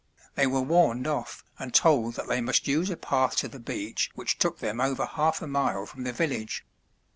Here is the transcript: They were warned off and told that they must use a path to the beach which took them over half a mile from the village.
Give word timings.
They 0.33 0.47
were 0.47 0.61
warned 0.63 1.05
off 1.05 1.43
and 1.59 1.71
told 1.75 2.15
that 2.15 2.27
they 2.27 2.41
must 2.41 2.67
use 2.67 2.89
a 2.89 2.97
path 2.97 3.35
to 3.35 3.47
the 3.47 3.59
beach 3.59 4.09
which 4.15 4.39
took 4.39 4.57
them 4.57 4.81
over 4.81 5.05
half 5.05 5.43
a 5.43 5.47
mile 5.47 5.85
from 5.85 6.05
the 6.05 6.11
village. 6.11 6.65